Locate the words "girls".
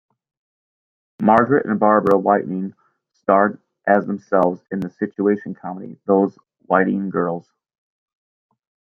7.11-7.53